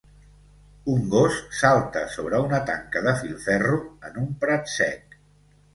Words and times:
Un 0.93 1.03
gos 1.15 1.37
salta 1.59 2.03
sobre 2.15 2.41
una 2.47 2.63
tanca 2.71 3.05
de 3.09 3.15
filferro 3.21 3.79
en 4.11 4.21
un 4.27 4.37
prat 4.45 4.75
sec. 4.81 5.23